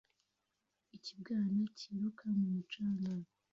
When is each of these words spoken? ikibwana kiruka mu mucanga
ikibwana 0.97 1.59
kiruka 1.77 2.23
mu 2.37 2.45
mucanga 2.53 3.11